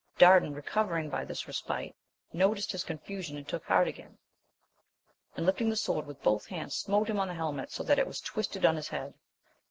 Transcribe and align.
Dardan, 0.17 0.55
recovering 0.55 1.11
by 1.11 1.25
this 1.25 1.45
respite, 1.45 1.95
noticed 2.33 2.71
his 2.71 2.83
confusion 2.83 3.37
and 3.37 3.47
took 3.47 3.63
heart 3.65 3.87
again; 3.87 4.17
and, 5.37 5.45
lifting 5.45 5.69
the 5.69 5.75
sword 5.75 6.07
with 6.07 6.23
both 6.23 6.47
hands, 6.47 6.73
smote 6.75 7.07
him 7.07 7.19
on 7.19 7.27
the 7.27 7.35
helmet 7.35 7.69
so 7.71 7.83
that 7.83 7.99
it 7.99 8.07
was 8.07 8.19
twisted 8.19 8.65
on 8.65 8.77
his 8.77 8.87
head. 8.87 9.13